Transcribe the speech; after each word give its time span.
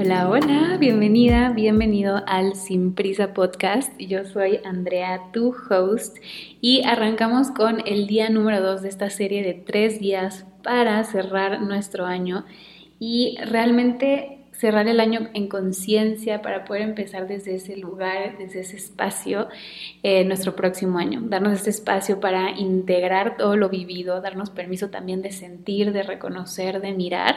Hola, 0.00 0.28
hola, 0.28 0.76
bienvenida, 0.78 1.50
bienvenido 1.50 2.22
al 2.28 2.54
Sin 2.54 2.94
Prisa 2.94 3.34
Podcast. 3.34 3.92
Yo 3.98 4.24
soy 4.24 4.60
Andrea, 4.64 5.22
tu 5.32 5.52
host, 5.68 6.18
y 6.60 6.84
arrancamos 6.84 7.50
con 7.50 7.82
el 7.84 8.06
día 8.06 8.30
número 8.30 8.60
2 8.60 8.82
de 8.82 8.90
esta 8.90 9.10
serie 9.10 9.42
de 9.42 9.54
tres 9.54 9.98
días 9.98 10.46
para 10.62 11.02
cerrar 11.02 11.62
nuestro 11.62 12.06
año. 12.06 12.44
Y 13.00 13.38
realmente 13.44 14.37
cerrar 14.58 14.88
el 14.88 14.98
año 14.98 15.28
en 15.34 15.48
conciencia 15.48 16.42
para 16.42 16.64
poder 16.64 16.82
empezar 16.82 17.28
desde 17.28 17.54
ese 17.54 17.76
lugar, 17.76 18.36
desde 18.38 18.60
ese 18.60 18.76
espacio, 18.76 19.48
eh, 20.02 20.24
nuestro 20.24 20.56
próximo 20.56 20.98
año. 20.98 21.20
Darnos 21.22 21.52
este 21.52 21.70
espacio 21.70 22.18
para 22.18 22.50
integrar 22.50 23.36
todo 23.36 23.56
lo 23.56 23.68
vivido, 23.68 24.20
darnos 24.20 24.50
permiso 24.50 24.90
también 24.90 25.22
de 25.22 25.30
sentir, 25.30 25.92
de 25.92 26.02
reconocer, 26.02 26.80
de 26.80 26.92
mirar, 26.92 27.36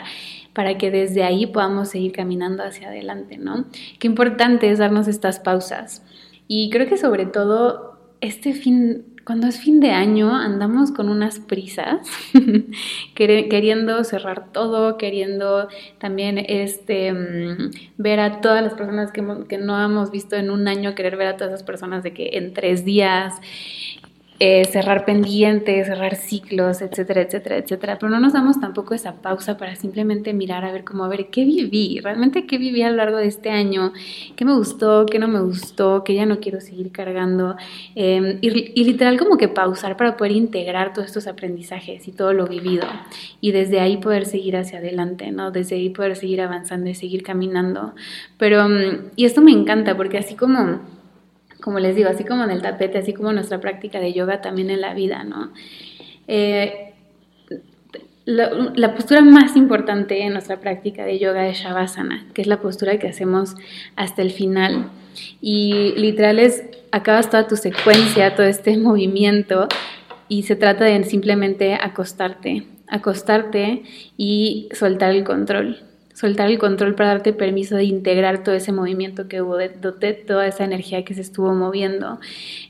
para 0.54 0.80
que 0.80 0.90
desde 0.90 1.24
ahí 1.24 1.46
podamos 1.46 1.90
seguir 1.90 2.12
caminando 2.12 2.64
hacia 2.64 2.88
adelante, 2.88 3.38
¿no? 3.38 3.66
Qué 4.00 4.08
importante 4.08 4.72
es 4.72 4.80
darnos 4.80 5.08
estas 5.08 5.40
pausas. 5.40 6.04
Y 6.48 6.72
creo 6.72 6.88
que 6.88 6.98
sobre 6.98 7.28
todo 7.28 8.00
este 8.20 8.54
fin 8.54 9.06
cuando 9.26 9.48
es 9.48 9.60
fin 9.60 9.80
de 9.80 9.92
año 9.92 10.36
andamos 10.36 10.92
con 10.92 11.10
unas 11.10 11.40
prisas, 11.40 12.08
queriendo 13.16 14.04
cerrar 14.04 14.52
todo, 14.52 14.98
queriendo 14.98 15.68
también 16.00 16.38
este, 16.38 17.14
mm, 17.14 17.72
ver 17.98 18.20
a 18.20 18.42
todas 18.42 18.64
las 18.64 18.74
personas 18.74 19.12
que, 19.12 19.24
que, 19.48 19.58
no 19.58 19.84
hemos 19.84 20.12
visto 20.12 20.36
en 20.36 20.50
un 20.50 20.68
año, 20.68 20.96
querer 20.96 21.18
ver 21.18 21.28
a 21.28 21.38
todas 21.38 21.54
esas 21.54 21.64
personas 21.64 22.04
de 22.04 22.14
que 22.14 22.32
en 22.34 22.54
tres 22.54 22.84
días, 22.84 23.36
eh, 24.44 24.66
cerrar 24.66 25.06
pendientes, 25.06 25.86
cerrar 25.86 26.16
ciclos, 26.16 26.82
etcétera, 26.82 27.22
etcétera, 27.22 27.58
etcétera. 27.58 28.00
Pero 28.00 28.10
no 28.10 28.20
nos 28.20 28.34
damos 28.34 28.60
tampoco 28.60 28.96
esa 28.96 29.22
pausa 29.22 29.56
para 29.56 29.76
simplemente 29.76 30.34
mirar 30.34 30.66
a 30.66 30.72
ver 30.72 30.84
cómo, 30.84 31.06
a 31.06 31.10
ver, 31.10 31.28
¿qué 31.30 31.46
viví? 31.46 32.00
¿Realmente 32.00 32.48
qué 32.48 32.58
viví 32.58 32.82
a 32.82 32.90
lo 32.90 32.96
largo 32.96 33.18
de 33.18 33.28
este 33.28 33.52
año? 33.52 33.94
¿Qué 34.36 34.44
me 34.44 34.56
gustó? 34.56 35.06
¿Qué 35.06 35.20
no 35.20 35.28
me 35.28 35.42
gustó? 35.42 36.04
¿Qué 36.04 36.16
ya 36.16 36.26
no 36.26 36.40
quiero 36.40 36.60
seguir 36.60 36.92
cargando? 36.92 37.56
Y, 37.94 38.02
y, 38.42 38.84
literal 38.84 39.20
como 39.20 39.38
que 39.38 39.48
pausar 39.48 39.96
para 39.96 40.18
poder 40.18 40.32
integrar 40.32 40.92
todos 40.92 41.10
estos 41.10 41.28
aprendizajes 41.28 42.08
y 42.08 42.12
todo 42.12 42.34
lo 42.34 42.48
vivido. 42.48 42.88
Y 43.42 43.52
desde 43.52 43.80
ahí 43.80 43.98
poder 43.98 44.26
seguir 44.26 44.58
hacia 44.58 44.80
adelante, 44.80 45.30
¿no? 45.32 45.52
Desde 45.52 45.76
ahí 45.76 45.92
poder 45.92 46.16
seguir 46.16 46.42
avanzando 46.42 46.90
y 46.90 46.96
seguir 46.96 47.22
caminando. 47.22 47.94
Pero, 48.40 48.68
mm, 48.68 49.12
y 49.16 49.26
esto 49.26 49.42
me 49.42 49.52
encanta 49.52 49.96
porque 49.96 50.18
así 50.18 50.34
como 50.34 50.80
como 51.62 51.80
les 51.80 51.96
digo, 51.96 52.10
así 52.10 52.24
como 52.24 52.44
en 52.44 52.52
el 52.52 52.62
tapete, 52.62 52.98
así 52.98 53.14
como 53.14 53.32
nuestra 53.32 53.60
práctica 53.60 54.00
de 54.00 54.14
yoga 54.14 54.42
también 54.42 54.70
en 54.70 54.82
la 54.82 54.94
vida, 54.94 55.24
¿no? 55.24 55.52
Eh, 56.28 56.94
la, 58.26 58.96
postura 58.96 59.22
más 59.22 59.56
importante 59.56 60.22
en 60.22 60.34
nuestra 60.34 60.60
práctica 60.60 61.06
de 61.06 61.20
yoga 61.20 61.48
es 61.48 61.58
Shavasana, 61.58 62.28
que 62.34 62.42
es 62.42 62.48
la 62.48 62.62
postura 62.62 62.98
que 62.98 63.08
hacemos 63.08 63.56
hasta 63.96 64.22
el 64.22 64.32
final. 64.32 64.90
Y 65.42 65.94
literal 65.98 66.40
es, 66.40 66.64
acabas 66.92 67.30
toda 67.30 67.48
tu 67.48 67.56
secuencia, 67.56 68.36
todo 68.36 68.46
este 68.46 68.78
movimiento, 68.78 69.68
y 70.28 70.44
se 70.44 70.56
trata 70.56 70.86
de 70.86 71.04
simplemente 71.04 71.74
acostarte, 71.74 72.64
acostarte 72.88 73.84
y 74.18 74.70
soltar 74.72 75.12
el 75.12 75.24
control 75.24 75.91
soltar 76.14 76.50
el 76.50 76.60
control 76.60 76.96
para 76.96 77.10
darte 77.10 77.34
permiso 77.34 77.76
de 77.76 77.86
integrar 77.86 78.44
todo 78.44 78.56
ese 78.56 78.72
movimiento 78.72 79.28
que 79.28 79.42
hubo, 79.42 79.58
de, 79.58 79.70
toda 79.70 80.48
esa 80.48 80.64
energía 80.64 81.04
que 81.04 81.14
se 81.14 81.22
estuvo 81.22 81.54
moviendo 81.54 82.20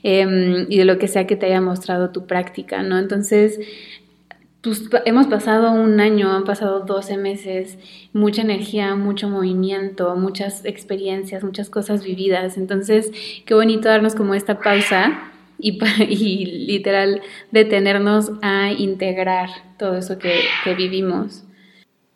em, 0.02 0.66
y 0.68 0.78
de 0.78 0.84
lo 0.84 0.98
que 0.98 1.08
sea 1.08 1.26
que 1.26 1.36
te 1.36 1.46
haya 1.46 1.60
mostrado 1.60 2.10
tu 2.10 2.26
práctica, 2.26 2.82
¿no? 2.82 2.98
Entonces, 2.98 3.58
pues, 4.62 4.88
hemos 5.06 5.26
pasado 5.26 5.72
un 5.72 5.98
año, 5.98 6.30
han 6.30 6.44
pasado 6.44 6.80
12 6.80 7.16
meses, 7.16 7.78
mucha 8.12 8.42
energía, 8.42 8.94
mucho 8.94 9.28
movimiento, 9.28 10.14
muchas 10.14 10.64
experiencias, 10.64 11.42
muchas 11.42 11.68
cosas 11.68 12.04
vividas. 12.04 12.56
Entonces, 12.56 13.10
qué 13.44 13.54
bonito 13.54 13.88
darnos 13.88 14.14
como 14.14 14.34
esta 14.34 14.60
pausa 14.60 15.32
y, 15.58 15.80
y 16.08 16.46
literal 16.66 17.22
detenernos 17.50 18.30
a 18.40 18.70
integrar 18.70 19.48
todo 19.78 19.96
eso 19.96 20.18
que, 20.18 20.42
que 20.62 20.74
vivimos. 20.74 21.44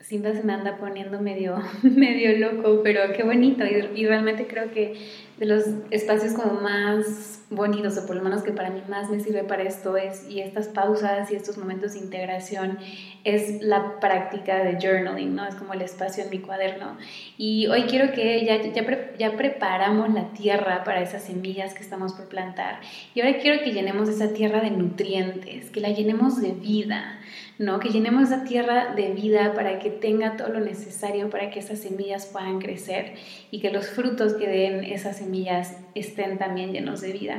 Cinta 0.08 0.32
se 0.32 0.44
me 0.44 0.52
anda 0.52 0.76
poniendo 0.78 1.20
medio, 1.20 1.56
medio 1.82 2.38
loco, 2.38 2.80
pero 2.84 3.12
qué 3.12 3.24
bonito. 3.24 3.64
Y, 3.64 4.06
realmente 4.06 4.46
creo 4.46 4.70
que 4.70 4.94
de 5.36 5.46
los 5.46 5.64
espacios 5.90 6.32
como 6.32 6.60
más 6.60 7.44
bonitos, 7.50 7.96
o 7.98 8.06
por 8.06 8.16
lo 8.16 8.22
menos 8.22 8.42
que 8.42 8.52
para 8.52 8.70
mí 8.70 8.82
más 8.88 9.08
me 9.08 9.20
sirve 9.20 9.44
para 9.44 9.62
esto, 9.62 9.96
es, 9.96 10.28
y 10.28 10.40
estas 10.40 10.68
pausas 10.68 11.30
y 11.30 11.36
estos 11.36 11.58
momentos 11.58 11.92
de 11.92 12.00
integración, 12.00 12.78
es 13.24 13.62
la 13.62 14.00
práctica 14.00 14.64
de 14.64 14.78
journaling, 14.80 15.34
¿no? 15.34 15.46
Es 15.46 15.54
como 15.54 15.74
el 15.74 15.82
espacio 15.82 16.24
en 16.24 16.30
mi 16.30 16.40
cuaderno. 16.40 16.96
Y 17.38 17.66
hoy 17.68 17.84
quiero 17.84 18.12
que 18.12 18.44
ya, 18.44 18.62
ya, 18.62 19.16
ya 19.18 19.36
preparamos 19.36 20.12
la 20.12 20.32
tierra 20.32 20.82
para 20.84 21.00
esas 21.00 21.22
semillas 21.22 21.74
que 21.74 21.82
estamos 21.82 22.12
por 22.14 22.28
plantar. 22.28 22.80
Y 23.14 23.20
ahora 23.20 23.38
quiero 23.38 23.62
que 23.62 23.72
llenemos 23.72 24.08
esa 24.08 24.32
tierra 24.32 24.60
de 24.60 24.70
nutrientes, 24.70 25.70
que 25.70 25.80
la 25.80 25.90
llenemos 25.90 26.40
de 26.40 26.52
vida 26.52 27.20
¿no? 27.58 27.80
Que 27.80 27.88
llenemos 27.88 28.24
esa 28.24 28.44
tierra 28.44 28.94
de 28.94 29.12
vida 29.12 29.54
para 29.54 29.78
que 29.78 29.90
tenga 29.90 30.36
todo 30.36 30.48
lo 30.48 30.60
necesario 30.60 31.30
para 31.30 31.50
que 31.50 31.60
esas 31.60 31.78
semillas 31.78 32.26
puedan 32.26 32.58
crecer 32.58 33.14
y 33.50 33.60
que 33.60 33.70
los 33.70 33.88
frutos 33.88 34.34
que 34.34 34.46
den 34.46 34.84
esas 34.84 35.18
semillas 35.18 35.76
estén 35.94 36.38
también 36.38 36.72
llenos 36.72 37.00
de 37.00 37.12
vida. 37.12 37.35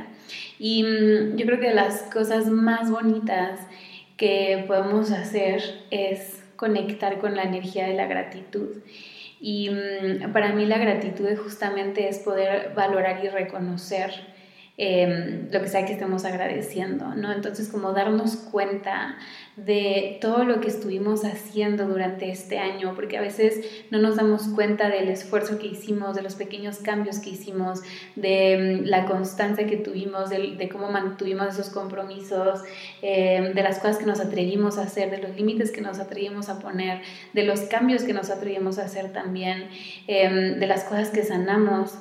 Y 0.58 0.82
mm, 0.82 1.36
yo 1.36 1.46
creo 1.46 1.60
que 1.60 1.72
las 1.72 2.02
cosas 2.12 2.46
más 2.46 2.90
bonitas 2.90 3.60
que 4.16 4.64
podemos 4.66 5.10
hacer 5.12 5.62
es 5.90 6.42
conectar 6.56 7.18
con 7.18 7.36
la 7.36 7.44
energía 7.44 7.86
de 7.86 7.94
la 7.94 8.06
gratitud. 8.06 8.78
Y 9.40 9.70
mm, 9.70 10.32
para 10.32 10.52
mí 10.52 10.66
la 10.66 10.78
gratitud 10.78 11.28
justamente 11.36 12.08
es 12.08 12.18
poder 12.18 12.72
valorar 12.74 13.24
y 13.24 13.28
reconocer 13.28 14.37
Em, 14.80 15.50
lo 15.50 15.60
que 15.60 15.66
sea 15.66 15.84
que 15.84 15.94
estemos 15.94 16.24
agradeciendo, 16.24 17.12
¿no? 17.16 17.32
Entonces, 17.32 17.68
como 17.68 17.92
darnos 17.92 18.36
cuenta 18.36 19.16
de 19.56 20.18
todo 20.20 20.44
lo 20.44 20.60
que 20.60 20.68
estuvimos 20.68 21.24
haciendo 21.24 21.88
durante 21.88 22.30
este 22.30 22.60
año, 22.60 22.94
porque 22.94 23.18
a 23.18 23.20
veces 23.20 23.58
no 23.90 23.98
nos 23.98 24.14
damos 24.14 24.44
cuenta 24.54 24.88
del 24.88 25.08
esfuerzo 25.08 25.58
que 25.58 25.66
hicimos, 25.66 26.14
de 26.14 26.22
los 26.22 26.36
pequeños 26.36 26.78
cambios 26.78 27.18
que 27.18 27.30
hicimos, 27.30 27.82
de 28.14 28.52
em, 28.52 28.84
la 28.84 29.06
constancia 29.06 29.66
que 29.66 29.78
tuvimos, 29.78 30.30
de, 30.30 30.68
cómo 30.70 30.92
mantuvimos 30.92 31.54
esos 31.54 31.70
compromisos, 31.70 32.60
em, 33.02 33.54
de 33.54 33.62
las 33.64 33.80
cosas 33.80 33.98
que 33.98 34.06
nos 34.06 34.20
atrevimos 34.20 34.78
a 34.78 34.82
hacer, 34.82 35.10
de 35.10 35.18
los 35.18 35.34
límites 35.34 35.72
que 35.72 35.80
nos 35.80 35.98
atrevimos 35.98 36.48
a 36.48 36.60
poner, 36.60 37.02
de 37.32 37.42
los 37.42 37.62
cambios 37.62 38.04
que 38.04 38.12
nos 38.12 38.30
atrevimos 38.30 38.78
a 38.78 38.84
hacer 38.84 39.12
también, 39.12 39.70
de 40.06 40.66
las 40.68 40.84
cosas 40.84 41.10
que 41.10 41.24
sanamos 41.24 41.98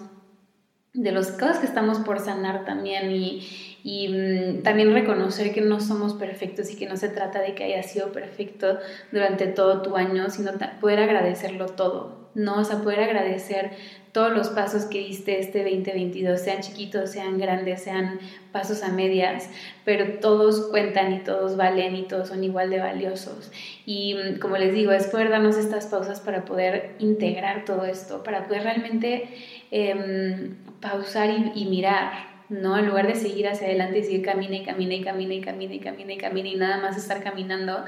de 0.98 1.12
las 1.12 1.32
cosas 1.32 1.60
que 1.60 1.68
estamos 1.68 2.00
por 2.00 2.20
sanar 2.20 2.66
también 2.66 3.12
y, 3.12 3.48
y 3.84 4.10
mm, 4.10 4.64
también 4.64 4.94
reconocer 4.94 5.54
que 5.54 5.62
no 5.62 5.80
somos 5.80 6.16
perfectos 6.16 6.72
y 6.72 6.76
que 6.76 6.88
no 6.88 6.98
se 6.98 7.10
trata 7.10 7.40
de 7.40 7.54
que 7.54 7.66
haya 7.66 7.84
sido 7.84 8.12
perfecto 8.12 8.80
durante 9.12 9.46
todo 9.46 9.84
tu 9.84 9.96
año, 9.96 10.30
sino 10.32 10.52
poder 10.82 11.00
agradecerlo 11.00 11.68
todo, 11.68 12.27
¿no? 12.38 12.62
O 12.62 12.64
sea, 12.64 12.78
poder 12.82 13.02
agradecer 13.02 13.72
todos 14.14 14.32
los 14.32 14.48
pasos 14.48 14.86
que 14.86 15.00
diste 15.00 15.40
este 15.40 15.64
2022, 15.64 16.40
sean 16.40 16.62
chiquitos, 16.62 17.12
sean 17.12 17.38
grandes, 17.38 17.84
sean 17.84 18.20
pasos 18.52 18.82
a 18.82 18.90
medias, 18.90 19.50
pero 19.84 20.20
todos 20.20 20.70
cuentan 20.70 21.14
y 21.14 21.20
todos 21.20 21.58
valen 21.58 21.96
y 21.98 22.04
todos 22.04 22.30
son 22.30 22.44
igual 22.44 22.70
de 22.70 22.80
valiosos. 22.80 23.52
Y 23.86 24.16
mm, 24.16 24.40
como 24.40 24.58
les 24.58 24.74
digo, 24.74 24.94
es 24.94 25.08
poder 25.08 25.30
darnos 25.30 25.58
estas 25.58 25.86
pausas 25.88 26.22
para 26.22 26.46
poder 26.46 26.96
integrar 27.00 27.66
todo 27.66 27.84
esto, 27.86 28.24
para 28.24 28.48
poder 28.48 28.64
realmente 28.64 29.30
Em, 29.70 30.56
pausar 30.80 31.30
y, 31.56 31.66
mirar, 31.66 32.12
¿no? 32.48 32.78
En 32.78 32.88
lugar 32.88 33.06
de 33.08 33.16
seguir 33.16 33.50
hacia 33.50 33.68
adelante 33.68 34.00
y 34.00 34.04
seguir 34.04 34.22
camina 34.22 34.56
y 34.56 34.64
camina 34.64 34.94
y 34.94 35.02
camina 35.02 35.34
y 35.34 35.42
camina 35.42 35.74
y 35.74 35.80
camina 35.80 36.14
y 36.14 36.18
camina 36.18 36.48
y 36.48 36.56
nada 36.56 36.78
más 36.78 36.96
estar 36.96 37.22
caminando, 37.22 37.84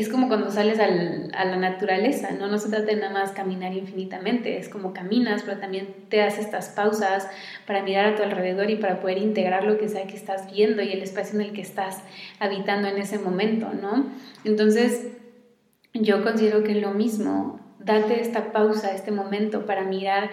es 0.00 0.08
como 0.08 0.28
cuando 0.28 0.50
sales 0.50 0.78
al, 0.78 1.30
a 1.34 1.44
la 1.44 1.56
naturaleza, 1.56 2.30
¿no? 2.32 2.48
No 2.48 2.58
se 2.58 2.68
trata 2.68 2.86
de 2.86 2.96
nada 2.96 3.12
más 3.12 3.32
caminar 3.32 3.72
infinitamente, 3.74 4.58
es 4.58 4.68
como 4.68 4.92
caminas, 4.92 5.42
pero 5.42 5.58
también 5.58 5.94
te 6.08 6.18
das 6.18 6.38
estas 6.38 6.70
pausas 6.70 7.28
para 7.66 7.82
mirar 7.82 8.06
a 8.06 8.16
tu 8.16 8.22
alrededor 8.22 8.70
y 8.70 8.76
para 8.76 9.00
poder 9.00 9.18
integrar 9.18 9.64
lo 9.64 9.78
que 9.78 9.88
sea 9.88 10.06
que 10.06 10.16
estás 10.16 10.50
viendo 10.50 10.82
y 10.82 10.92
el 10.92 11.02
espacio 11.02 11.38
en 11.38 11.46
el 11.46 11.52
que 11.52 11.62
estás 11.62 11.98
habitando 12.38 12.88
en 12.88 12.98
ese 12.98 13.18
momento, 13.18 13.70
¿no? 13.72 14.06
Entonces, 14.44 15.08
yo 15.92 16.22
considero 16.22 16.62
que 16.62 16.74
lo 16.74 16.92
mismo, 16.92 17.60
date 17.78 18.20
esta 18.20 18.52
pausa, 18.52 18.94
este 18.94 19.10
momento 19.10 19.66
para 19.66 19.82
mirar 19.82 20.30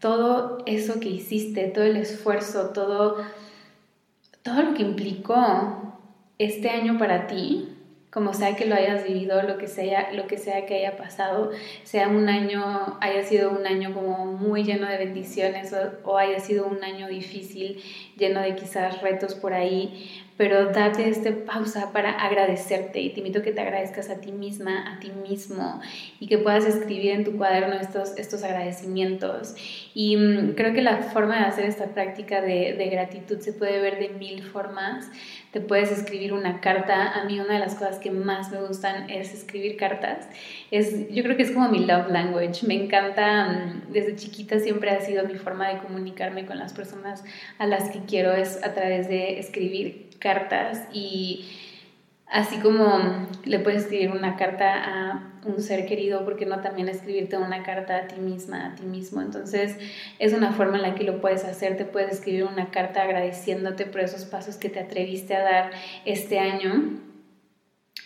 todo 0.00 0.58
eso 0.66 1.00
que 1.00 1.08
hiciste, 1.08 1.64
todo 1.68 1.84
el 1.84 1.96
esfuerzo, 1.96 2.70
todo, 2.70 3.16
todo 4.42 4.62
lo 4.62 4.74
que 4.74 4.82
implicó 4.82 5.88
este 6.38 6.70
año 6.70 6.98
para 6.98 7.26
ti, 7.26 7.77
como 8.18 8.34
sea 8.34 8.56
que 8.56 8.66
lo 8.66 8.74
hayas 8.74 9.04
vivido, 9.04 9.40
lo 9.44 9.58
que 9.58 9.68
sea, 9.68 10.10
lo 10.12 10.26
que 10.26 10.38
sea 10.38 10.66
que 10.66 10.78
haya 10.78 10.96
pasado, 10.96 11.52
sea 11.84 12.08
un 12.08 12.28
año, 12.28 12.98
haya 13.00 13.22
sido 13.22 13.52
un 13.52 13.64
año 13.64 13.94
como 13.94 14.26
muy 14.26 14.64
lleno 14.64 14.88
de 14.88 14.98
bendiciones 14.98 15.72
o, 15.72 16.10
o 16.10 16.18
haya 16.18 16.40
sido 16.40 16.66
un 16.66 16.82
año 16.82 17.06
difícil, 17.06 17.80
lleno 18.16 18.40
de 18.40 18.56
quizás 18.56 19.02
retos 19.02 19.36
por 19.36 19.52
ahí, 19.52 20.20
pero 20.38 20.66
date 20.66 21.08
esta 21.08 21.30
pausa 21.44 21.92
para 21.92 22.12
agradecerte 22.12 23.00
y 23.00 23.10
te 23.10 23.18
invito 23.18 23.40
a 23.40 23.42
que 23.42 23.52
te 23.52 23.60
agradezcas 23.60 24.08
a 24.08 24.20
ti 24.20 24.30
misma, 24.30 24.94
a 24.94 25.00
ti 25.00 25.10
mismo 25.10 25.80
y 26.20 26.28
que 26.28 26.38
puedas 26.38 26.64
escribir 26.64 27.10
en 27.10 27.24
tu 27.24 27.36
cuaderno 27.36 27.74
estos, 27.74 28.16
estos 28.16 28.44
agradecimientos. 28.44 29.56
Y 29.94 30.16
mm, 30.16 30.54
creo 30.54 30.72
que 30.72 30.80
la 30.80 30.98
forma 30.98 31.40
de 31.40 31.44
hacer 31.46 31.64
esta 31.66 31.86
práctica 31.86 32.40
de, 32.40 32.74
de 32.78 32.88
gratitud 32.88 33.40
se 33.40 33.52
puede 33.52 33.80
ver 33.80 33.98
de 33.98 34.10
mil 34.10 34.44
formas 34.44 35.10
te 35.52 35.60
puedes 35.60 35.90
escribir 35.90 36.32
una 36.32 36.60
carta. 36.60 37.12
A 37.12 37.24
mí 37.24 37.40
una 37.40 37.54
de 37.54 37.60
las 37.60 37.74
cosas 37.74 37.98
que 37.98 38.10
más 38.10 38.50
me 38.50 38.60
gustan 38.60 39.08
es 39.08 39.32
escribir 39.32 39.76
cartas. 39.76 40.28
Es, 40.70 41.08
yo 41.08 41.22
creo 41.22 41.36
que 41.36 41.42
es 41.42 41.50
como 41.50 41.68
mi 41.68 41.86
love 41.86 42.10
language. 42.10 42.66
Me 42.66 42.74
encanta, 42.74 43.48
mm, 43.48 43.92
desde 43.92 44.14
chiquita 44.16 44.58
siempre 44.58 44.90
ha 44.90 45.00
sido 45.00 45.24
mi 45.24 45.36
forma 45.36 45.68
de 45.68 45.78
comunicarme 45.78 46.44
con 46.44 46.58
las 46.58 46.74
personas 46.74 47.24
a 47.58 47.66
las 47.66 47.90
que 47.90 48.00
quiero 48.00 48.32
es 48.32 48.62
a 48.62 48.74
través 48.74 49.08
de 49.08 49.38
escribir 49.38 50.07
cartas 50.18 50.86
y 50.92 51.44
Así 52.30 52.58
como 52.58 53.26
le 53.44 53.58
puedes 53.58 53.84
escribir 53.84 54.10
una 54.10 54.36
carta 54.36 54.74
a 54.84 55.32
un 55.46 55.62
ser 55.62 55.86
querido, 55.86 56.26
porque 56.26 56.44
no 56.44 56.60
también 56.60 56.88
escribirte 56.88 57.38
una 57.38 57.62
carta 57.62 57.96
a 57.96 58.06
ti 58.06 58.20
misma, 58.20 58.66
a 58.66 58.74
ti 58.74 58.82
mismo? 58.82 59.22
Entonces 59.22 59.78
es 60.18 60.34
una 60.34 60.52
forma 60.52 60.76
en 60.76 60.82
la 60.82 60.94
que 60.94 61.04
lo 61.04 61.22
puedes 61.22 61.44
hacer, 61.44 61.78
te 61.78 61.86
puedes 61.86 62.12
escribir 62.12 62.44
una 62.44 62.70
carta 62.70 63.02
agradeciéndote 63.02 63.86
por 63.86 64.02
esos 64.02 64.26
pasos 64.26 64.56
que 64.56 64.68
te 64.68 64.80
atreviste 64.80 65.34
a 65.34 65.42
dar 65.42 65.70
este 66.04 66.38
año. 66.38 67.00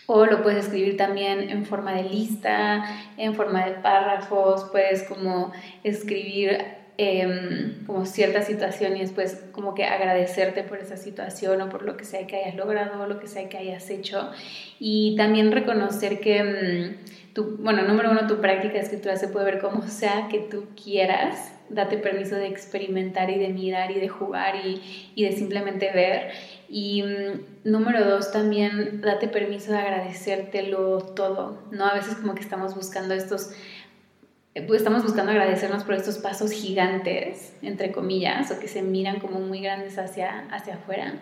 O 0.05 0.25
lo 0.25 0.41
puedes 0.41 0.65
escribir 0.65 0.95
también 0.95 1.49
en 1.49 1.65
forma 1.65 1.93
de 1.93 2.03
lista, 2.03 2.85
en 3.17 3.35
forma 3.35 3.65
de 3.65 3.71
párrafos, 3.71 4.69
puedes 4.71 5.03
como 5.03 5.51
escribir 5.83 6.82
Em, 6.95 7.83
como 7.87 8.05
cierta 8.05 8.43
situación 8.43 8.95
y 8.95 8.99
después 8.99 9.43
como 9.51 9.73
que 9.73 9.83
agradecerte 9.83 10.61
por 10.61 10.77
esa 10.77 10.95
situación 10.95 11.59
o 11.61 11.69
por 11.69 11.81
lo 11.81 11.97
que 11.97 12.05
sea 12.05 12.27
que 12.27 12.35
hayas 12.35 12.55
logrado 12.55 13.01
o 13.01 13.07
lo 13.07 13.19
que 13.19 13.25
sea 13.25 13.49
que 13.49 13.57
hayas 13.57 13.89
hecho 13.89 14.29
y 14.79 15.15
también 15.17 15.51
reconocer 15.51 16.19
que 16.19 16.37
em, 16.37 16.97
tu, 17.33 17.57
bueno, 17.57 17.81
número 17.81 18.11
uno, 18.11 18.27
tu 18.27 18.39
práctica 18.41 18.75
de 18.75 18.81
escritura 18.81 19.15
se 19.15 19.27
puede 19.27 19.45
ver 19.45 19.59
como 19.59 19.87
sea 19.87 20.27
que 20.29 20.37
tú 20.37 20.65
quieras, 20.81 21.51
date 21.69 21.97
permiso 21.97 22.35
de 22.35 22.45
experimentar 22.45 23.31
y 23.31 23.39
de 23.39 23.49
mirar 23.49 23.89
y 23.89 23.99
de 23.99 24.07
jugar 24.07 24.55
y, 24.63 25.11
y 25.15 25.25
de 25.25 25.31
simplemente 25.31 25.91
ver. 25.91 26.29
Y 26.69 27.01
em, 27.01 27.41
número 27.63 28.07
dos, 28.07 28.31
también 28.31 29.01
date 29.01 29.27
permiso 29.29 29.71
de 29.71 29.79
agradecértelo 29.79 30.99
todo, 31.15 31.63
¿no? 31.71 31.87
A 31.87 31.95
veces 31.95 32.17
como 32.17 32.35
que 32.35 32.41
estamos 32.41 32.75
buscando 32.75 33.15
estos 33.15 33.49
estamos 34.55 35.03
buscando 35.03 35.31
agradecernos 35.31 35.83
por 35.83 35.95
estos 35.95 36.17
pasos 36.17 36.51
gigantes, 36.51 37.53
entre 37.61 37.91
comillas, 37.91 38.51
o 38.51 38.59
que 38.59 38.67
se 38.67 38.81
miran 38.81 39.19
como 39.19 39.39
muy 39.39 39.61
grandes 39.61 39.97
hacia, 39.97 40.47
hacia 40.51 40.75
afuera. 40.75 41.13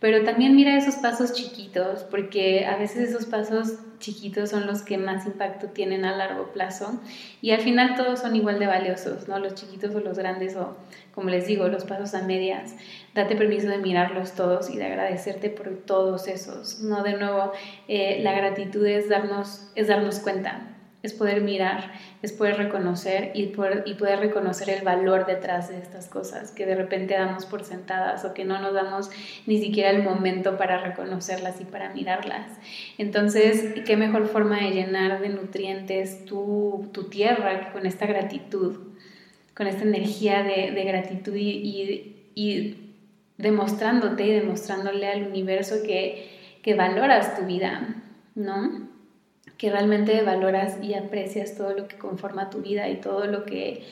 Pero 0.00 0.22
también 0.22 0.54
mira 0.54 0.76
esos 0.76 0.96
pasos 0.96 1.32
chiquitos, 1.32 2.02
porque 2.02 2.66
a 2.66 2.76
veces 2.76 3.08
esos 3.08 3.24
pasos 3.24 3.78
chiquitos 4.00 4.50
son 4.50 4.66
los 4.66 4.82
que 4.82 4.98
más 4.98 5.24
impacto 5.24 5.68
tienen 5.68 6.04
a 6.04 6.14
largo 6.14 6.52
plazo 6.52 7.00
y 7.40 7.52
al 7.52 7.60
final 7.60 7.94
todos 7.96 8.20
son 8.20 8.36
igual 8.36 8.58
de 8.58 8.66
valiosos, 8.66 9.28
¿no? 9.28 9.38
Los 9.38 9.54
chiquitos 9.54 9.94
o 9.94 10.00
los 10.00 10.18
grandes 10.18 10.56
o, 10.56 10.76
como 11.14 11.30
les 11.30 11.46
digo, 11.46 11.68
los 11.68 11.84
pasos 11.84 12.12
a 12.12 12.22
medias. 12.22 12.74
Date 13.14 13.34
permiso 13.34 13.68
de 13.68 13.78
mirarlos 13.78 14.32
todos 14.32 14.68
y 14.68 14.76
de 14.76 14.84
agradecerte 14.84 15.48
por 15.48 15.70
todos 15.86 16.28
esos, 16.28 16.80
¿no? 16.80 17.02
De 17.02 17.14
nuevo, 17.16 17.52
eh, 17.88 18.18
la 18.22 18.32
gratitud 18.32 18.84
es 18.84 19.08
darnos, 19.08 19.70
es 19.74 19.88
darnos 19.88 20.18
cuenta, 20.18 20.73
es 21.04 21.12
poder 21.12 21.42
mirar, 21.42 21.92
es 22.22 22.32
poder 22.32 22.56
reconocer 22.56 23.32
y 23.34 23.48
poder, 23.48 23.82
y 23.84 23.92
poder 23.92 24.20
reconocer 24.20 24.70
el 24.70 24.82
valor 24.82 25.26
detrás 25.26 25.68
de 25.68 25.76
estas 25.76 26.08
cosas 26.08 26.50
que 26.50 26.64
de 26.64 26.74
repente 26.74 27.12
damos 27.12 27.44
por 27.44 27.62
sentadas 27.62 28.24
o 28.24 28.32
que 28.32 28.46
no 28.46 28.58
nos 28.58 28.72
damos 28.72 29.10
ni 29.46 29.60
siquiera 29.60 29.90
el 29.90 30.02
momento 30.02 30.56
para 30.56 30.78
reconocerlas 30.78 31.60
y 31.60 31.66
para 31.66 31.92
mirarlas. 31.92 32.46
Entonces, 32.96 33.82
¿qué 33.84 33.98
mejor 33.98 34.28
forma 34.28 34.60
de 34.60 34.70
llenar 34.70 35.20
de 35.20 35.28
nutrientes 35.28 36.24
tu, 36.24 36.88
tu 36.92 37.10
tierra 37.10 37.70
con 37.74 37.84
esta 37.84 38.06
gratitud, 38.06 38.78
con 39.54 39.66
esta 39.66 39.82
energía 39.82 40.42
de, 40.42 40.70
de 40.70 40.84
gratitud 40.84 41.34
y, 41.34 41.50
y, 41.50 42.30
y, 42.34 42.80
demostrándote 43.36 44.26
y 44.26 44.32
demostrándole 44.32 45.06
al 45.06 45.24
universo 45.24 45.82
que, 45.84 46.30
que 46.62 46.74
valoras 46.74 47.36
tu 47.36 47.44
vida, 47.44 48.02
¿no? 48.34 48.93
Que 49.58 49.70
realmente 49.70 50.22
valoras 50.22 50.78
y 50.82 50.94
aprecias 50.94 51.56
todo 51.56 51.74
lo 51.74 51.88
que 51.88 51.96
conforma 51.96 52.50
tu 52.50 52.60
vida 52.60 52.88
y 52.88 52.96
todo 52.96 53.26
lo 53.26 53.44
que, 53.44 53.84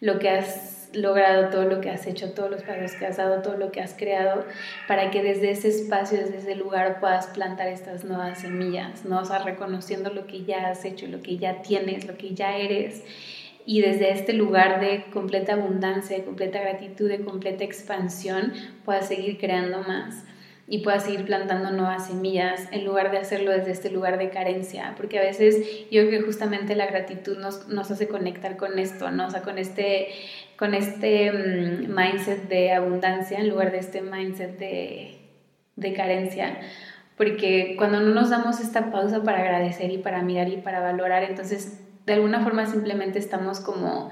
lo 0.00 0.18
que 0.18 0.30
has 0.30 0.90
logrado, 0.92 1.50
todo 1.50 1.64
lo 1.64 1.80
que 1.80 1.90
has 1.90 2.06
hecho, 2.06 2.32
todos 2.32 2.50
los 2.50 2.62
pasos 2.62 2.92
que 2.92 3.06
has 3.06 3.16
dado, 3.16 3.42
todo 3.42 3.56
lo 3.56 3.70
que 3.70 3.80
has 3.80 3.94
creado, 3.94 4.44
para 4.86 5.10
que 5.10 5.22
desde 5.22 5.50
ese 5.50 5.68
espacio, 5.68 6.18
desde 6.18 6.38
ese 6.38 6.54
lugar 6.54 7.00
puedas 7.00 7.26
plantar 7.28 7.68
estas 7.68 8.04
nuevas 8.04 8.40
semillas, 8.40 9.04
¿no? 9.04 9.20
O 9.20 9.24
sea, 9.24 9.38
reconociendo 9.40 10.10
lo 10.10 10.26
que 10.26 10.44
ya 10.44 10.68
has 10.68 10.84
hecho, 10.84 11.06
lo 11.06 11.20
que 11.20 11.36
ya 11.36 11.62
tienes, 11.62 12.06
lo 12.06 12.16
que 12.16 12.34
ya 12.34 12.56
eres. 12.56 13.02
Y 13.66 13.82
desde 13.82 14.12
este 14.12 14.32
lugar 14.32 14.80
de 14.80 15.04
completa 15.12 15.52
abundancia, 15.52 16.16
de 16.16 16.24
completa 16.24 16.60
gratitud, 16.60 17.08
de 17.08 17.20
completa 17.20 17.64
expansión, 17.64 18.54
puedas 18.84 19.08
seguir 19.08 19.38
creando 19.38 19.82
más 19.82 20.24
y 20.70 20.78
puedas 20.78 21.04
seguir 21.04 21.24
plantando 21.24 21.70
nuevas 21.70 22.08
semillas 22.08 22.68
en 22.72 22.84
lugar 22.84 23.10
de 23.10 23.18
hacerlo 23.18 23.52
desde 23.52 23.70
este 23.70 23.90
lugar 23.90 24.18
de 24.18 24.28
carencia, 24.28 24.94
porque 24.98 25.18
a 25.18 25.22
veces 25.22 25.56
yo 25.90 26.06
creo 26.06 26.20
que 26.20 26.26
justamente 26.26 26.76
la 26.76 26.86
gratitud 26.86 27.38
nos, 27.38 27.68
nos 27.68 27.90
hace 27.90 28.06
conectar 28.06 28.58
con 28.58 28.78
esto, 28.78 29.10
¿no? 29.10 29.26
O 29.26 29.30
sea, 29.30 29.40
con 29.40 29.56
este, 29.56 30.08
con 30.56 30.74
este 30.74 31.32
mm, 31.32 31.94
mindset 31.94 32.48
de 32.48 32.72
abundancia 32.72 33.38
en 33.38 33.48
lugar 33.48 33.72
de 33.72 33.78
este 33.78 34.02
mindset 34.02 34.58
de, 34.58 35.18
de 35.76 35.92
carencia, 35.94 36.58
porque 37.16 37.74
cuando 37.78 38.00
no 38.00 38.14
nos 38.14 38.28
damos 38.28 38.60
esta 38.60 38.90
pausa 38.90 39.22
para 39.22 39.40
agradecer 39.40 39.90
y 39.90 39.98
para 39.98 40.22
mirar 40.22 40.48
y 40.48 40.58
para 40.58 40.80
valorar, 40.80 41.24
entonces 41.24 41.80
de 42.04 42.12
alguna 42.12 42.40
forma 42.40 42.66
simplemente 42.66 43.18
estamos 43.18 43.60
como 43.60 44.10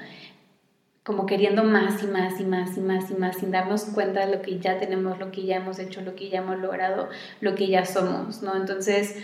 como 1.06 1.24
queriendo 1.24 1.62
más 1.62 2.02
y 2.02 2.08
más 2.08 2.40
y 2.40 2.44
más 2.44 2.76
y 2.76 2.80
más 2.80 3.10
y 3.12 3.14
más, 3.14 3.36
sin 3.36 3.52
darnos 3.52 3.84
cuenta 3.84 4.26
de 4.26 4.34
lo 4.34 4.42
que 4.42 4.58
ya 4.58 4.76
tenemos, 4.80 5.20
lo 5.20 5.30
que 5.30 5.44
ya 5.44 5.58
hemos 5.58 5.78
hecho, 5.78 6.00
lo 6.00 6.16
que 6.16 6.28
ya 6.28 6.38
hemos 6.38 6.58
logrado, 6.58 7.08
lo 7.40 7.54
que 7.54 7.68
ya 7.68 7.84
somos, 7.84 8.42
¿no? 8.42 8.56
Entonces, 8.56 9.16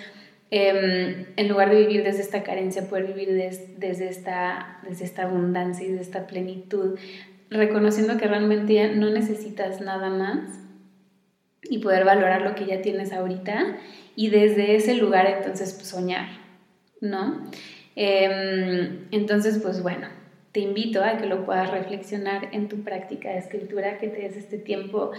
em, 0.52 1.26
en 1.36 1.48
lugar 1.48 1.70
de 1.70 1.80
vivir 1.80 2.04
desde 2.04 2.20
esta 2.20 2.44
carencia, 2.44 2.88
poder 2.88 3.08
vivir 3.08 3.30
desde, 3.78 4.08
esta, 4.08 4.78
desde 4.88 5.04
esta 5.04 5.24
abundancia 5.24 5.84
y 5.84 5.90
de 5.90 6.00
esta 6.00 6.28
plenitud, 6.28 7.00
reconociendo 7.50 8.16
que 8.16 8.28
realmente 8.28 8.74
ya 8.74 8.92
no 8.92 9.10
necesitas 9.10 9.80
nada 9.80 10.08
más 10.08 10.60
y 11.64 11.78
poder 11.78 12.04
valorar 12.04 12.42
lo 12.42 12.54
que 12.54 12.64
ya 12.64 12.80
tienes 12.80 13.12
ahorita 13.12 13.76
y 14.14 14.30
desde 14.30 14.76
ese 14.76 14.94
lugar 14.94 15.26
entonces 15.26 15.72
pues, 15.72 15.88
soñar, 15.88 16.28
¿no? 17.00 17.44
Em, 17.96 19.08
entonces, 19.10 19.58
pues 19.58 19.82
bueno, 19.82 20.21
te 20.52 20.60
invito 20.60 21.02
a 21.02 21.16
que 21.16 21.26
lo 21.26 21.46
puedas 21.46 21.70
reflexionar 21.70 22.50
en 22.52 22.68
tu 22.68 22.82
práctica 22.84 23.30
de 23.30 23.38
escritura, 23.38 23.98
que 23.98 24.08
te 24.08 24.20
des 24.20 24.36
este 24.36 24.58
tiempo 24.58 25.10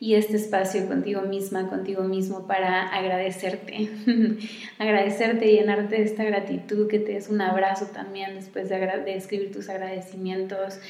y 0.00 0.14
este 0.14 0.36
espacio 0.36 0.88
contigo 0.88 1.20
misma, 1.22 1.68
contigo 1.68 2.04
mismo 2.04 2.46
para 2.46 2.88
agradecerte, 2.88 3.90
agradecerte 4.78 5.50
y 5.50 5.56
llenarte 5.58 5.96
de 5.96 6.04
esta 6.04 6.24
gratitud, 6.24 6.88
que 6.88 6.98
te 6.98 7.12
des 7.12 7.28
un 7.28 7.42
abrazo 7.42 7.88
también 7.92 8.34
después 8.34 8.70
de, 8.70 8.78
de 8.78 9.14
escribir 9.14 9.52
tus 9.52 9.68
agradecimientos 9.68 10.80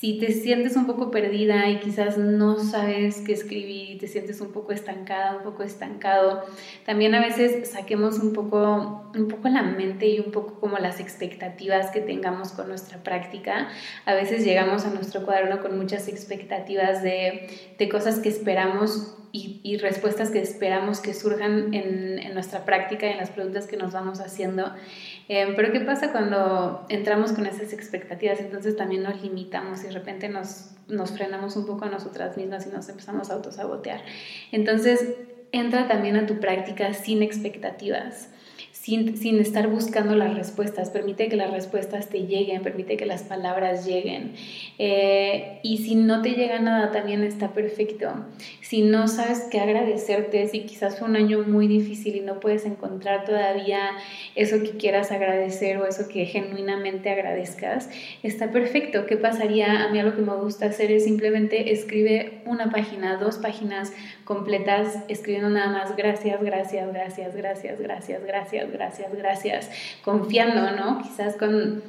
si 0.00 0.16
te 0.18 0.32
sientes 0.32 0.76
un 0.76 0.86
poco 0.86 1.10
perdida 1.10 1.68
y 1.68 1.80
quizás 1.80 2.18
no 2.18 2.56
sabes 2.60 3.20
qué 3.26 3.32
escribir 3.32 3.90
y 3.90 3.98
te 3.98 4.06
sientes 4.06 4.40
un 4.40 4.52
poco 4.52 4.70
estancada, 4.70 5.38
un 5.38 5.42
poco 5.42 5.64
estancado, 5.64 6.44
también 6.86 7.16
a 7.16 7.20
veces 7.20 7.68
saquemos 7.68 8.20
un 8.20 8.32
poco, 8.32 9.10
un 9.12 9.26
poco 9.26 9.48
la 9.48 9.62
mente 9.62 10.06
y 10.06 10.20
un 10.20 10.30
poco 10.30 10.60
como 10.60 10.78
las 10.78 11.00
expectativas 11.00 11.90
que 11.90 12.00
tengamos 12.00 12.52
con 12.52 12.68
nuestra 12.68 13.02
práctica. 13.02 13.70
A 14.04 14.14
veces 14.14 14.44
llegamos 14.44 14.84
a 14.84 14.90
nuestro 14.90 15.24
cuaderno 15.24 15.60
con 15.60 15.76
muchas 15.76 16.06
expectativas 16.06 17.02
de, 17.02 17.48
de 17.76 17.88
cosas 17.88 18.20
que 18.20 18.28
esperamos 18.28 19.16
y, 19.32 19.76
respuestas 19.78 20.30
que 20.30 20.40
esperamos 20.40 21.00
que 21.00 21.12
surjan 21.12 21.74
en, 21.74 22.18
en, 22.18 22.34
nuestra 22.34 22.64
práctica 22.64 23.06
y 23.06 23.10
en 23.10 23.18
las 23.18 23.30
preguntas 23.30 23.66
que 23.66 23.76
nos 23.76 23.92
vamos 23.92 24.20
haciendo. 24.20 24.72
Eh, 25.28 25.52
pero 25.54 25.72
¿qué 25.72 25.80
pasa 25.80 26.10
cuando 26.10 26.86
entramos 26.88 27.32
con 27.32 27.46
esas 27.46 27.72
expectativas? 27.72 28.40
Entonces 28.40 28.76
también 28.76 29.02
nos 29.02 29.22
limitamos 29.22 29.84
y 29.84 29.88
de 29.88 29.92
repente 29.92 30.28
nos, 30.28 30.70
nos 30.88 31.10
frenamos 31.12 31.56
un 31.56 31.66
poco 31.66 31.84
a 31.84 31.88
nosotras 31.88 32.36
mismas 32.36 32.66
y 32.66 32.70
nos 32.70 32.88
empezamos 32.88 33.30
a 33.30 33.34
autosabotear. 33.34 34.00
Entonces 34.52 35.16
entra 35.52 35.86
también 35.86 36.16
a 36.16 36.26
tu 36.26 36.40
práctica 36.40 36.94
sin 36.94 37.22
expectativas 37.22 38.30
sin, 38.88 39.40
estar 39.40 39.68
buscando 39.68 40.14
las 40.14 40.34
respuestas. 40.34 40.88
Permite 40.90 41.28
que 41.28 41.36
las 41.36 41.50
respuestas 41.50 42.08
te 42.08 42.26
lleguen, 42.26 42.62
permite 42.62 42.96
que 42.96 43.04
las 43.04 43.22
palabras 43.22 43.86
lleguen. 43.86 44.32
Eh, 44.78 45.58
y 45.62 45.78
si 45.78 45.94
no 45.94 46.22
te 46.22 46.30
llega 46.30 46.58
nada, 46.58 46.90
también 46.90 47.22
está 47.22 47.52
perfecto. 47.52 48.10
Si 48.62 48.82
no 48.82 49.08
sabes 49.08 49.46
qué 49.50 49.60
agradecerte, 49.60 50.46
si 50.48 50.60
quizás 50.60 50.98
fue 50.98 51.08
un 51.08 51.16
año 51.16 51.42
muy 51.42 51.68
difícil 51.68 52.16
y 52.16 52.20
no 52.20 52.40
puedes 52.40 52.64
encontrar 52.64 53.24
todavía 53.24 53.90
eso 54.34 54.62
que 54.62 54.70
quieras 54.70 55.12
agradecer 55.12 55.76
o 55.78 55.86
eso 55.86 56.08
que 56.08 56.24
genuinamente 56.24 57.10
agradezcas, 57.10 57.90
está 58.22 58.50
perfecto. 58.50 59.04
¿Qué 59.06 59.16
pasaría? 59.16 59.84
A 59.84 59.88
mí 59.90 60.00
lo 60.00 60.14
que 60.14 60.22
me 60.22 60.34
gusta 60.34 60.66
hacer 60.66 60.90
es 60.92 61.04
simplemente 61.04 61.72
escribe 61.72 62.40
una 62.46 62.70
página, 62.70 63.16
dos 63.16 63.36
páginas 63.36 63.92
completas, 64.24 64.98
escribiendo 65.08 65.50
nada 65.50 65.70
más 65.70 65.96
gracias, 65.96 66.42
gracias, 66.42 66.92
gracias, 66.92 67.34
gracias, 67.34 67.80
gracias, 67.80 68.24
gracias 68.24 68.77
gracias, 68.78 69.12
gracias, 69.12 69.70
confiando, 70.04 70.70
¿no? 70.70 71.02
Quizás 71.02 71.36
con, 71.36 71.82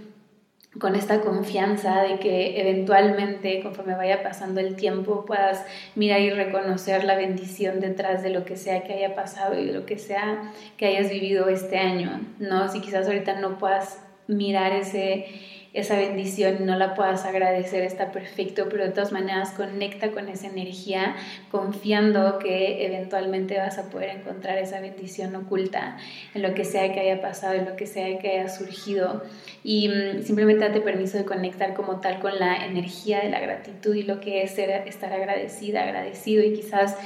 con 0.79 0.95
esta 0.95 1.21
confianza 1.21 2.01
de 2.01 2.19
que 2.19 2.59
eventualmente, 2.59 3.61
conforme 3.61 3.95
vaya 3.95 4.23
pasando 4.23 4.59
el 4.59 4.75
tiempo, 4.75 5.25
puedas 5.25 5.63
mirar 5.95 6.19
y 6.21 6.31
reconocer 6.31 7.03
la 7.03 7.15
bendición 7.15 7.79
detrás 7.79 8.23
de 8.23 8.31
lo 8.31 8.43
que 8.43 8.57
sea 8.57 8.83
que 8.83 8.93
haya 8.93 9.13
pasado 9.13 9.59
y 9.59 9.65
de 9.67 9.73
lo 9.73 9.85
que 9.85 9.97
sea 9.97 10.51
que 10.77 10.87
hayas 10.87 11.09
vivido 11.11 11.47
este 11.47 11.77
año, 11.77 12.21
¿no? 12.39 12.67
Si 12.69 12.81
quizás 12.81 13.07
ahorita 13.07 13.39
no 13.39 13.59
puedas 13.59 13.99
mirar 14.27 14.73
ese 14.73 15.25
esa 15.73 15.95
bendición 15.97 16.65
no 16.65 16.75
la 16.77 16.95
puedas 16.95 17.25
agradecer, 17.25 17.83
está 17.83 18.11
perfecto, 18.11 18.67
pero 18.69 18.85
de 18.85 18.91
todas 18.91 19.11
maneras 19.11 19.51
conecta 19.51 20.11
con 20.11 20.27
esa 20.27 20.47
energía, 20.47 21.15
confiando 21.51 22.39
que 22.39 22.85
eventualmente 22.85 23.57
vas 23.57 23.77
a 23.77 23.89
poder 23.89 24.09
encontrar 24.09 24.57
esa 24.57 24.79
bendición 24.79 25.35
oculta 25.35 25.97
en 26.33 26.41
lo 26.41 26.55
que 26.55 26.65
sea 26.65 26.91
que 26.91 26.99
haya 26.99 27.21
pasado, 27.21 27.53
en 27.53 27.65
lo 27.65 27.75
que 27.75 27.85
sea 27.85 28.17
que 28.17 28.29
haya 28.29 28.49
surgido. 28.49 29.23
Y 29.63 29.89
mm, 29.89 30.23
simplemente 30.23 30.65
date 30.65 30.81
permiso 30.81 31.17
de 31.17 31.25
conectar 31.25 31.73
como 31.73 31.99
tal 31.99 32.19
con 32.19 32.39
la 32.39 32.65
energía 32.65 33.19
de 33.19 33.29
la 33.29 33.39
gratitud 33.39 33.93
y 33.93 34.03
lo 34.03 34.19
que 34.19 34.43
es 34.43 34.57
estar 34.57 35.13
agradecida, 35.13 35.83
agradecido 35.83 36.43
y 36.43 36.53
quizás 36.53 36.97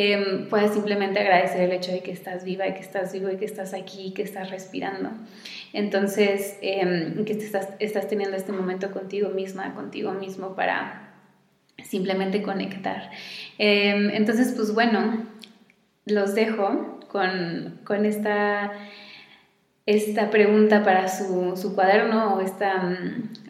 em, 0.00 0.48
puedas 0.48 0.74
simplemente 0.74 1.18
agradecer 1.18 1.62
el 1.62 1.72
hecho 1.72 1.90
de 1.90 2.00
que 2.00 2.12
estás 2.12 2.44
viva 2.44 2.68
y 2.68 2.74
que 2.74 2.80
estás 2.80 3.12
vivo 3.12 3.30
y 3.30 3.36
que 3.36 3.44
estás 3.44 3.74
aquí 3.74 4.06
y 4.06 4.14
que 4.14 4.22
estás 4.22 4.50
respirando. 4.50 5.10
Entonces, 5.72 6.56
em, 6.62 7.24
que 7.24 7.32
estás, 7.32 7.70
estás 7.80 8.06
teniendo 8.06 8.36
este 8.36 8.52
momento 8.52 8.92
contigo 8.92 9.30
misma, 9.30 9.74
contigo 9.74 10.12
mismo 10.12 10.54
para 10.54 11.14
simplemente 11.82 12.42
conectar. 12.42 13.10
Em, 13.58 14.10
entonces, 14.10 14.52
pues 14.52 14.72
bueno, 14.72 15.26
los 16.06 16.34
dejo 16.34 17.00
con, 17.08 17.80
con 17.84 18.06
esta, 18.06 18.72
esta 19.84 20.30
pregunta 20.30 20.84
para 20.84 21.08
su, 21.08 21.56
su 21.56 21.74
cuaderno 21.74 22.36
o 22.36 22.40
esta 22.40 22.96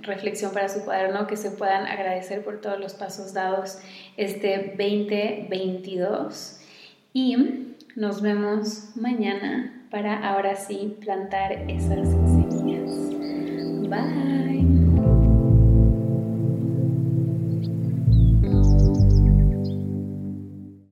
reflexión 0.02 0.52
para 0.52 0.68
su 0.68 0.84
cuaderno, 0.84 1.26
que 1.26 1.36
se 1.36 1.50
puedan 1.50 1.86
agradecer 1.86 2.44
por 2.44 2.60
todos 2.60 2.78
los 2.78 2.94
pasos 2.94 3.32
dados 3.32 3.78
este 4.16 4.74
2022. 4.78 6.60
Y 7.12 7.76
nos 7.96 8.22
vemos 8.22 8.96
mañana 8.96 9.86
para 9.90 10.28
ahora 10.28 10.56
sí 10.56 10.96
plantar 11.00 11.52
esas 11.68 12.08
semillas. 12.08 12.90
Bye. 13.88 14.67